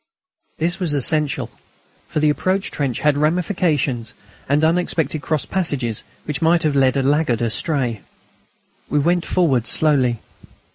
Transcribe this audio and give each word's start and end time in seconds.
This 0.57 0.79
was 0.79 0.95
essential, 0.95 1.51
for 2.07 2.19
the 2.19 2.31
approach 2.31 2.71
trench 2.71 3.01
had 3.01 3.19
ramifications 3.19 4.15
and 4.49 4.63
unexpected 4.63 5.21
cross 5.21 5.45
passages 5.45 6.01
which 6.25 6.41
might 6.41 6.63
have 6.63 6.75
led 6.75 6.97
a 6.97 7.03
laggard 7.03 7.39
astray. 7.43 8.01
We 8.89 8.97
went 8.97 9.27
forward 9.27 9.67
slowly. 9.67 10.17